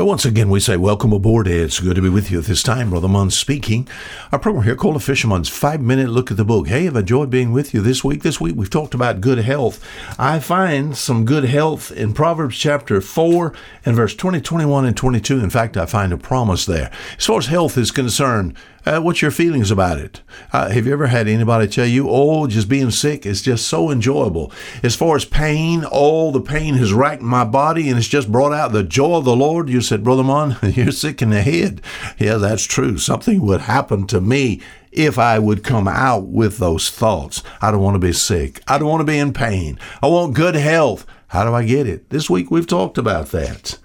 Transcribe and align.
But 0.00 0.06
once 0.06 0.24
again, 0.24 0.48
we 0.48 0.60
say 0.60 0.78
welcome 0.78 1.12
aboard. 1.12 1.46
It's 1.46 1.78
good 1.78 1.96
to 1.96 2.00
be 2.00 2.08
with 2.08 2.30
you 2.30 2.38
at 2.38 2.46
this 2.46 2.62
time. 2.62 2.88
Brother 2.88 3.06
Munn 3.06 3.28
speaking. 3.28 3.86
Our 4.32 4.38
program 4.38 4.64
here 4.64 4.74
called 4.74 4.96
A 4.96 4.98
Fisherman's 4.98 5.50
Five 5.50 5.82
Minute 5.82 6.08
Look 6.08 6.30
at 6.30 6.38
the 6.38 6.44
Book. 6.46 6.68
Hey, 6.68 6.86
I've 6.86 6.96
enjoyed 6.96 7.28
being 7.28 7.52
with 7.52 7.74
you 7.74 7.82
this 7.82 8.02
week. 8.02 8.22
This 8.22 8.40
week 8.40 8.56
we've 8.56 8.70
talked 8.70 8.94
about 8.94 9.20
good 9.20 9.40
health. 9.40 9.86
I 10.18 10.38
find 10.38 10.96
some 10.96 11.26
good 11.26 11.44
health 11.44 11.92
in 11.92 12.14
Proverbs 12.14 12.56
chapter 12.56 13.02
4 13.02 13.52
and 13.84 13.94
verse 13.94 14.14
20, 14.14 14.40
21, 14.40 14.86
and 14.86 14.96
22. 14.96 15.38
In 15.38 15.50
fact, 15.50 15.76
I 15.76 15.84
find 15.84 16.14
a 16.14 16.16
promise 16.16 16.64
there. 16.64 16.90
As 17.18 17.26
far 17.26 17.36
as 17.36 17.46
health 17.48 17.76
is 17.76 17.90
concerned, 17.90 18.56
uh, 18.86 18.98
what's 18.98 19.20
your 19.20 19.30
feelings 19.30 19.70
about 19.70 19.98
it? 19.98 20.22
Uh, 20.54 20.70
have 20.70 20.86
you 20.86 20.92
ever 20.92 21.08
had 21.08 21.28
anybody 21.28 21.68
tell 21.68 21.84
you, 21.84 22.08
oh, 22.08 22.46
just 22.46 22.68
being 22.68 22.90
sick 22.90 23.26
is 23.26 23.42
just 23.42 23.66
so 23.66 23.90
enjoyable? 23.90 24.50
As 24.82 24.96
far 24.96 25.16
as 25.16 25.26
pain, 25.26 25.84
all 25.84 26.32
the 26.32 26.40
pain 26.40 26.74
has 26.74 26.92
racked 26.92 27.20
my 27.20 27.44
body 27.44 27.90
and 27.90 27.98
it's 27.98 28.08
just 28.08 28.32
brought 28.32 28.54
out 28.54 28.72
the 28.72 28.82
joy 28.82 29.16
of 29.16 29.26
the 29.26 29.36
Lord. 29.36 29.68
You 29.68 29.82
said, 29.90 30.04
Brother 30.04 30.22
Munn, 30.22 30.56
you're 30.62 30.92
sick 30.92 31.20
in 31.20 31.30
the 31.30 31.42
head. 31.42 31.82
Yeah, 32.16 32.36
that's 32.36 32.62
true. 32.62 32.96
Something 32.96 33.42
would 33.42 33.62
happen 33.62 34.06
to 34.06 34.20
me 34.20 34.60
if 34.92 35.18
I 35.18 35.40
would 35.40 35.64
come 35.64 35.88
out 35.88 36.26
with 36.28 36.58
those 36.58 36.88
thoughts. 36.88 37.42
I 37.60 37.72
don't 37.72 37.82
want 37.82 37.96
to 37.96 38.06
be 38.06 38.12
sick. 38.12 38.62
I 38.68 38.78
don't 38.78 38.88
want 38.88 39.00
to 39.00 39.12
be 39.12 39.18
in 39.18 39.32
pain. 39.32 39.80
I 40.00 40.06
want 40.06 40.34
good 40.34 40.54
health. 40.54 41.06
How 41.28 41.44
do 41.44 41.52
I 41.52 41.64
get 41.64 41.88
it? 41.88 42.08
This 42.10 42.30
week 42.30 42.52
we've 42.52 42.68
talked 42.68 42.98
about 42.98 43.30
that. 43.32 43.80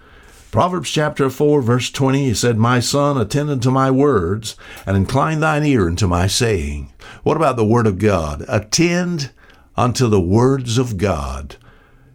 Proverbs 0.51 0.91
chapter 0.91 1.31
4, 1.31 1.63
verse 1.63 1.89
20, 1.89 2.25
he 2.25 2.33
said, 2.35 2.57
My 2.57 2.79
son, 2.79 3.17
attend 3.17 3.49
unto 3.49 3.71
my 3.71 3.89
words, 3.89 4.55
and 4.85 4.95
incline 4.95 5.39
thine 5.39 5.65
ear 5.65 5.87
unto 5.87 6.05
my 6.05 6.27
saying. 6.27 6.93
What 7.23 7.35
about 7.35 7.55
the 7.55 7.65
word 7.65 7.87
of 7.87 7.97
God? 7.97 8.45
Attend 8.47 9.31
unto 9.75 10.07
the 10.07 10.21
words 10.21 10.77
of 10.77 10.97
God. 10.97 11.55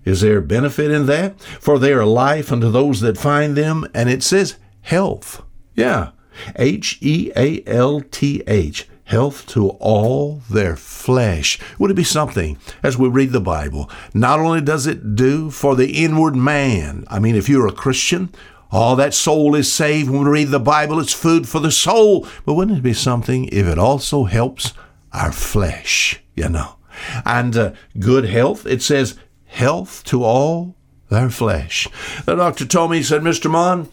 Is 0.05 0.21
there 0.21 0.41
benefit 0.41 0.91
in 0.91 1.07
that? 1.07 1.41
For 1.41 1.79
they 1.79 1.93
are 1.93 2.05
life 2.05 2.51
unto 2.51 2.71
those 2.71 3.01
that 3.01 3.19
find 3.19 3.57
them, 3.57 3.87
and 3.95 4.09
it 4.09 4.23
says 4.23 4.57
health. 4.81 5.43
Yeah. 5.75 6.11
H 6.57 6.99
E 7.01 7.31
A 7.37 7.63
L 7.67 8.01
T 8.01 8.43
H 8.47 8.89
health 9.05 9.45
to 9.49 9.71
all 9.81 10.41
their 10.49 10.77
flesh. 10.77 11.59
Would 11.79 11.91
it 11.91 11.95
be 11.95 12.05
something 12.05 12.57
as 12.83 12.97
we 12.97 13.09
read 13.09 13.33
the 13.33 13.41
Bible? 13.41 13.91
Not 14.15 14.39
only 14.39 14.61
does 14.61 14.87
it 14.87 15.17
do 15.17 15.51
for 15.51 15.75
the 15.75 16.05
inward 16.05 16.37
man, 16.37 17.05
I 17.09 17.19
mean, 17.19 17.35
if 17.35 17.49
you're 17.49 17.67
a 17.67 17.73
Christian, 17.73 18.33
all 18.71 18.95
that 18.97 19.13
soul 19.13 19.57
is 19.57 19.71
saved. 19.71 20.09
When 20.09 20.25
we 20.25 20.31
read 20.31 20.49
the 20.49 20.61
Bible, 20.61 21.01
it's 21.01 21.13
food 21.13 21.49
for 21.49 21.59
the 21.59 21.73
soul. 21.73 22.27
But 22.47 22.55
wouldn't 22.55 22.79
it 22.79 22.83
be 22.83 22.93
something 22.93 23.47
if 23.47 23.67
it 23.67 23.79
also 23.79 24.25
helps 24.25 24.75
our 25.13 25.33
flesh, 25.33 26.21
you 26.37 26.49
know? 26.49 26.77
And 27.25 27.57
uh, 27.57 27.73
good 27.99 28.27
health, 28.27 28.65
it 28.65 28.81
says 28.81 29.19
health 29.51 30.05
to 30.05 30.25
all 30.25 30.75
their 31.11 31.29
flesh. 31.29 31.89
The 32.25 32.37
doctor 32.37 32.65
told 32.65 32.93
me, 32.93 32.99
he 32.99 33.03
said, 33.03 33.23
Mr. 33.23 33.51
Munn, 33.51 33.87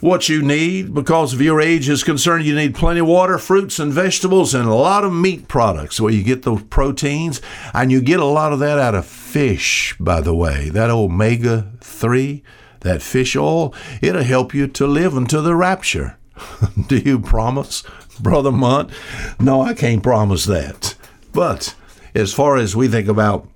what 0.00 0.28
you 0.28 0.42
need, 0.42 0.94
because 0.94 1.34
of 1.34 1.40
your 1.40 1.60
age 1.60 1.88
is 1.88 2.02
concerned, 2.02 2.44
you 2.44 2.54
need 2.54 2.74
plenty 2.74 3.00
of 3.00 3.06
water, 3.06 3.38
fruits 3.38 3.78
and 3.78 3.92
vegetables, 3.92 4.54
and 4.54 4.66
a 4.66 4.74
lot 4.74 5.04
of 5.04 5.12
meat 5.12 5.48
products 5.48 6.00
where 6.00 6.12
you 6.12 6.24
get 6.24 6.42
those 6.42 6.62
proteins. 6.64 7.40
And 7.74 7.92
you 7.92 8.00
get 8.00 8.20
a 8.20 8.24
lot 8.24 8.52
of 8.52 8.58
that 8.60 8.78
out 8.78 8.94
of 8.94 9.06
fish, 9.06 9.94
by 10.00 10.20
the 10.22 10.34
way. 10.34 10.70
That 10.70 10.90
omega 10.90 11.70
3, 11.80 12.42
that 12.80 13.02
fish 13.02 13.36
oil, 13.36 13.74
it'll 14.00 14.22
help 14.22 14.54
you 14.54 14.66
to 14.68 14.86
live 14.86 15.14
until 15.14 15.42
the 15.42 15.54
rapture. 15.54 16.16
Do 16.86 16.96
you 16.96 17.20
promise, 17.20 17.82
Brother 18.18 18.50
Munn? 18.50 18.90
No, 19.38 19.60
I 19.60 19.74
can't 19.74 20.02
promise 20.02 20.46
that. 20.46 20.94
But 21.34 21.74
as 22.14 22.32
far 22.32 22.56
as 22.56 22.74
we 22.74 22.88
think 22.88 23.08
about 23.08 23.46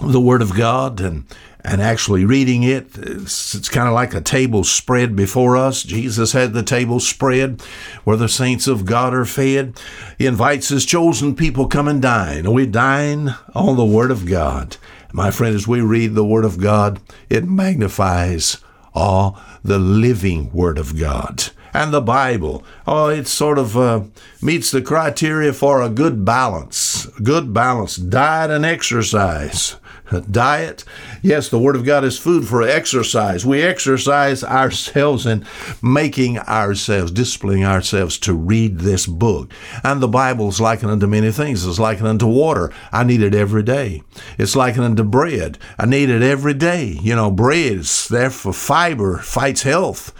the 0.00 0.20
Word 0.20 0.42
of 0.42 0.56
God 0.56 1.00
and 1.00 1.24
and 1.64 1.80
actually 1.80 2.24
reading 2.24 2.64
it. 2.64 2.88
It's, 2.98 3.54
it's 3.54 3.68
kind 3.68 3.86
of 3.86 3.94
like 3.94 4.14
a 4.14 4.20
table 4.20 4.64
spread 4.64 5.14
before 5.14 5.56
us. 5.56 5.82
Jesus 5.84 6.32
had 6.32 6.52
the 6.52 6.62
table 6.62 6.98
spread 6.98 7.60
where 8.02 8.16
the 8.16 8.28
saints 8.28 8.66
of 8.66 8.84
God 8.84 9.14
are 9.14 9.24
fed. 9.24 9.80
He 10.18 10.26
invites 10.26 10.70
his 10.70 10.84
chosen 10.84 11.36
people 11.36 11.68
come 11.68 11.86
and 11.86 12.02
dine. 12.02 12.52
We 12.52 12.66
dine 12.66 13.36
on 13.54 13.76
the 13.76 13.84
Word 13.84 14.10
of 14.10 14.26
God. 14.26 14.76
My 15.12 15.30
friend, 15.30 15.54
as 15.54 15.68
we 15.68 15.80
read 15.80 16.14
the 16.14 16.24
Word 16.24 16.44
of 16.44 16.58
God, 16.58 17.00
it 17.28 17.44
magnifies 17.44 18.56
all 18.94 19.38
the 19.62 19.78
living 19.78 20.52
Word 20.52 20.78
of 20.78 20.98
God 20.98 21.50
and 21.72 21.92
the 21.92 22.00
Bible. 22.00 22.64
Oh, 22.86 23.08
it 23.08 23.26
sort 23.26 23.58
of 23.58 23.76
uh, 23.76 24.02
meets 24.40 24.70
the 24.70 24.82
criteria 24.82 25.52
for 25.52 25.80
a 25.80 25.88
good 25.88 26.24
balance, 26.24 26.91
good 27.06 27.52
balance, 27.52 27.96
diet 27.96 28.50
and 28.50 28.64
exercise 28.64 29.76
diet. 30.30 30.84
Yes, 31.22 31.48
the 31.48 31.58
Word 31.58 31.76
of 31.76 31.84
God 31.84 32.04
is 32.04 32.18
food 32.18 32.46
for 32.46 32.62
exercise. 32.62 33.46
We 33.46 33.62
exercise 33.62 34.42
ourselves 34.44 35.26
in 35.26 35.46
making 35.82 36.38
ourselves, 36.38 37.10
disciplining 37.10 37.64
ourselves 37.64 38.18
to 38.20 38.34
read 38.34 38.78
this 38.78 39.06
book. 39.06 39.52
And 39.84 40.00
the 40.00 40.08
Bible 40.08 40.48
is 40.48 40.60
likened 40.60 40.90
unto 40.90 41.06
many 41.06 41.30
things. 41.32 41.66
It's 41.66 41.78
likened 41.78 42.08
unto 42.08 42.26
water. 42.26 42.72
I 42.92 43.04
need 43.04 43.22
it 43.22 43.34
every 43.34 43.62
day. 43.62 44.02
It's 44.38 44.56
likened 44.56 44.84
unto 44.84 45.04
bread. 45.04 45.58
I 45.78 45.86
need 45.86 46.10
it 46.10 46.22
every 46.22 46.54
day. 46.54 46.98
You 47.02 47.16
know, 47.16 47.30
bread 47.30 47.52
is 47.52 48.08
there 48.08 48.30
for 48.30 48.52
fiber, 48.52 49.18
fights 49.18 49.62
health 49.62 50.12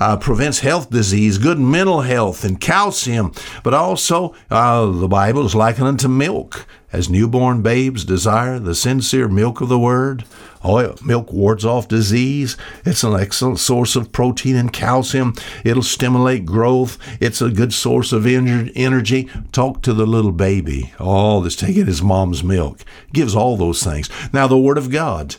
uh, 0.00 0.16
prevents 0.16 0.60
health 0.60 0.90
disease, 0.90 1.38
good 1.38 1.58
mental 1.58 2.02
health, 2.02 2.44
and 2.44 2.60
calcium. 2.60 3.32
But 3.62 3.74
also, 3.74 4.34
uh, 4.50 4.86
the 4.86 5.08
Bible 5.08 5.46
is 5.46 5.54
likened 5.54 5.86
unto 5.86 6.08
milk, 6.08 6.66
as 6.92 7.10
newborn 7.10 7.62
babes 7.62 8.04
desire 8.04 8.58
the 8.58 8.74
sincere 8.74 9.28
milk 9.28 9.60
of 9.60 9.68
the 9.68 9.78
Word. 9.78 10.24
Oh, 10.64 10.94
milk 11.04 11.32
wards 11.32 11.64
off 11.64 11.86
disease. 11.86 12.56
It's 12.84 13.04
an 13.04 13.14
excellent 13.14 13.60
source 13.60 13.94
of 13.94 14.10
protein 14.10 14.56
and 14.56 14.72
calcium. 14.72 15.34
It'll 15.64 15.82
stimulate 15.84 16.44
growth. 16.44 16.98
It's 17.20 17.40
a 17.40 17.50
good 17.50 17.72
source 17.72 18.12
of 18.12 18.26
energy. 18.26 19.30
Talk 19.52 19.82
to 19.82 19.92
the 19.92 20.06
little 20.06 20.32
baby. 20.32 20.92
Oh, 20.98 21.40
that's 21.40 21.54
taking 21.54 21.86
his 21.86 22.02
mom's 22.02 22.42
milk. 22.42 22.84
Gives 23.12 23.36
all 23.36 23.56
those 23.56 23.84
things. 23.84 24.10
Now, 24.32 24.48
the 24.48 24.58
Word 24.58 24.78
of 24.78 24.90
God 24.90 25.36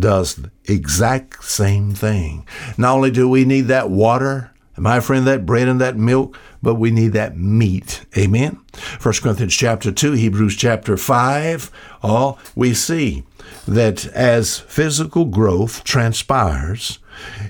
does 0.00 0.40
exact 0.64 1.44
same 1.44 1.92
thing. 1.92 2.46
Not 2.76 2.96
only 2.96 3.10
do 3.10 3.28
we 3.28 3.44
need 3.44 3.62
that 3.62 3.90
water, 3.90 4.52
my 4.76 5.00
friend, 5.00 5.26
that 5.26 5.46
bread 5.46 5.68
and 5.68 5.80
that 5.80 5.96
milk, 5.96 6.38
but 6.62 6.74
we 6.74 6.90
need 6.90 7.12
that 7.14 7.36
meat. 7.36 8.04
Amen. 8.16 8.60
1 9.00 9.14
Corinthians 9.22 9.54
chapter 9.54 9.90
2, 9.90 10.12
Hebrews 10.12 10.56
chapter 10.56 10.96
5, 10.96 11.70
all 12.02 12.38
we 12.54 12.74
see 12.74 13.24
that 13.66 14.06
as 14.08 14.58
physical 14.58 15.24
growth 15.24 15.84
transpires, 15.84 16.98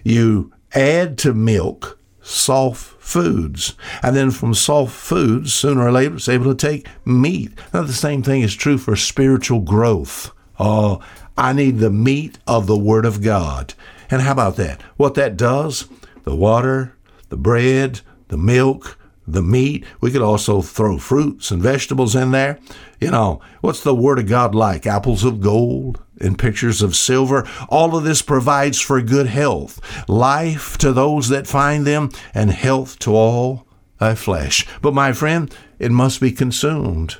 you 0.05 0.53
add 0.73 1.19
to 1.19 1.35
milk 1.35 1.99
soft 2.21 3.01
foods. 3.01 3.75
And 4.03 4.15
then 4.17 4.31
from 4.31 4.55
soft 4.55 4.93
foods, 4.93 5.55
sooner 5.55 5.87
or 5.87 5.93
later, 5.93 6.17
it's 6.17 6.29
able 6.29 6.55
to 6.55 6.55
take 6.55 6.87
meat. 7.05 7.53
Now, 7.73 7.83
the 7.83 7.93
same 7.93 8.23
thing 8.23 8.43
is 8.43 8.55
true 8.55 8.79
for 8.79 8.97
spiritual 8.97 9.61
growth. 9.61 10.33
Oh, 10.59 11.01
I 11.37 11.53
need 11.53 11.79
the 11.79 11.91
meat 11.91 12.39
of 12.47 12.67
the 12.67 12.79
Word 12.79 13.05
of 13.05 13.23
God. 13.23 13.75
And 14.11 14.23
how 14.23 14.33
about 14.33 14.57
that? 14.57 14.81
What 14.97 15.15
that 15.15 15.37
does, 15.37 15.89
the 16.25 16.35
water, 16.35 16.97
the 17.29 17.37
bread, 17.37 18.01
the 18.29 18.39
milk, 18.39 18.99
the 19.27 19.43
meat. 19.43 19.85
We 20.01 20.11
could 20.11 20.23
also 20.23 20.63
throw 20.63 20.99
fruits 20.99 21.51
and 21.51 21.63
vegetables 21.63 22.15
in 22.15 22.31
there. 22.31 22.59
You 23.01 23.11
know, 23.11 23.41
what's 23.61 23.83
the 23.83 23.95
Word 23.95 24.19
of 24.19 24.29
God 24.29 24.55
like? 24.55 24.87
Apples 24.87 25.25
of 25.25 25.41
gold 25.41 26.01
and 26.21 26.39
pictures 26.39 26.81
of 26.81 26.97
silver. 26.97 27.47
All 27.69 27.97
of 27.97 28.05
this 28.05 28.23
provides 28.23 28.81
for 28.81 29.01
good 29.03 29.27
health, 29.27 29.81
life 30.09 30.79
to 30.79 30.93
those 30.93 31.29
that 31.29 31.47
find 31.47 31.87
them, 31.87 32.11
and 32.33 32.51
health 32.51 32.99
to 33.01 33.15
all 33.15 33.67
thy 33.99 34.15
flesh. 34.15 34.67
But 34.81 34.95
my 34.95 35.13
friend, 35.13 35.55
it 35.79 35.91
must 35.91 36.21
be 36.21 36.33
consumed. 36.33 37.17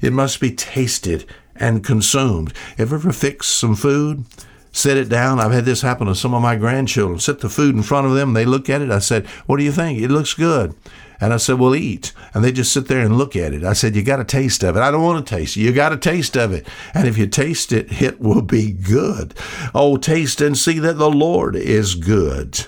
It 0.00 0.12
must 0.12 0.40
be 0.40 0.52
tasted 0.52 1.26
and 1.62 1.84
consumed. 1.84 2.52
You 2.76 2.82
ever 2.82 3.12
fixed 3.12 3.56
some 3.56 3.76
food? 3.76 4.24
Set 4.72 4.96
it 4.96 5.08
down. 5.08 5.38
I've 5.38 5.52
had 5.52 5.64
this 5.64 5.82
happen 5.82 6.06
to 6.08 6.14
some 6.14 6.34
of 6.34 6.42
my 6.42 6.56
grandchildren. 6.56 7.20
Set 7.20 7.40
the 7.40 7.48
food 7.48 7.74
in 7.74 7.82
front 7.82 8.06
of 8.06 8.14
them. 8.14 8.32
They 8.32 8.44
look 8.44 8.68
at 8.68 8.82
it. 8.82 8.90
I 8.90 8.98
said, 8.98 9.26
What 9.46 9.58
do 9.58 9.64
you 9.64 9.72
think? 9.72 10.00
It 10.00 10.10
looks 10.10 10.34
good. 10.34 10.74
And 11.20 11.32
I 11.32 11.36
said, 11.36 11.58
Well, 11.58 11.76
eat. 11.76 12.12
And 12.34 12.42
they 12.42 12.50
just 12.52 12.72
sit 12.72 12.88
there 12.88 13.04
and 13.04 13.16
look 13.16 13.36
at 13.36 13.52
it. 13.52 13.64
I 13.64 13.74
said, 13.74 13.94
You 13.94 14.02
got 14.02 14.18
a 14.18 14.24
taste 14.24 14.64
of 14.64 14.76
it. 14.76 14.80
I 14.80 14.90
don't 14.90 15.04
want 15.04 15.24
to 15.24 15.36
taste 15.36 15.56
it. 15.56 15.60
You 15.60 15.72
got 15.72 15.92
a 15.92 15.98
taste 15.98 16.36
of 16.36 16.52
it. 16.52 16.66
And 16.94 17.06
if 17.06 17.16
you 17.16 17.26
taste 17.26 17.70
it, 17.70 18.02
it 18.02 18.20
will 18.20 18.42
be 18.42 18.72
good. 18.72 19.34
Oh, 19.74 19.98
taste 19.98 20.40
and 20.40 20.56
see 20.56 20.78
that 20.80 20.96
the 20.96 21.10
Lord 21.10 21.54
is 21.54 21.94
good. 21.94 22.66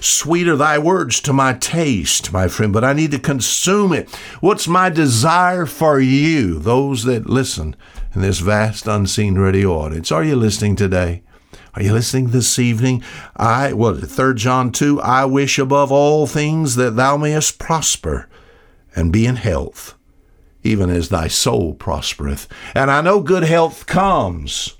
Sweet 0.00 0.48
are 0.48 0.56
thy 0.56 0.78
words 0.78 1.20
to 1.20 1.32
my 1.32 1.54
taste, 1.54 2.32
my 2.32 2.48
friend, 2.48 2.72
but 2.72 2.84
I 2.84 2.92
need 2.92 3.10
to 3.12 3.18
consume 3.18 3.92
it. 3.92 4.14
What's 4.40 4.68
my 4.68 4.88
desire 4.90 5.66
for 5.66 6.00
you, 6.00 6.58
those 6.58 7.04
that 7.04 7.28
listen 7.28 7.76
in 8.14 8.22
this 8.22 8.38
vast 8.38 8.86
unseen 8.86 9.34
radio 9.36 9.72
audience? 9.72 10.10
Are 10.10 10.24
you 10.24 10.36
listening 10.36 10.76
today? 10.76 11.22
Are 11.74 11.82
you 11.82 11.92
listening 11.92 12.28
this 12.28 12.58
evening? 12.58 13.02
I, 13.36 13.74
well, 13.74 13.94
3 13.94 14.34
John 14.34 14.72
2, 14.72 15.00
I 15.02 15.26
wish 15.26 15.58
above 15.58 15.92
all 15.92 16.26
things 16.26 16.76
that 16.76 16.96
thou 16.96 17.18
mayest 17.18 17.58
prosper 17.58 18.28
and 18.94 19.12
be 19.12 19.26
in 19.26 19.36
health, 19.36 19.94
even 20.62 20.88
as 20.88 21.10
thy 21.10 21.28
soul 21.28 21.74
prospereth. 21.74 22.48
And 22.74 22.90
I 22.90 23.02
know 23.02 23.20
good 23.20 23.42
health 23.42 23.86
comes 23.86 24.76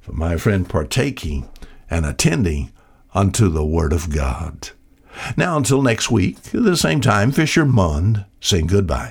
from 0.00 0.18
my 0.18 0.36
friend 0.36 0.68
partaking 0.68 1.48
and 1.88 2.04
attending 2.04 2.70
unto 3.16 3.48
the 3.48 3.64
Word 3.64 3.94
of 3.94 4.10
God. 4.10 4.70
Now, 5.36 5.56
until 5.56 5.82
next 5.82 6.10
week, 6.10 6.36
at 6.52 6.62
the 6.62 6.76
same 6.76 7.00
time, 7.00 7.32
Fisher 7.32 7.64
Munn 7.64 8.26
saying 8.40 8.66
goodbye. 8.66 9.04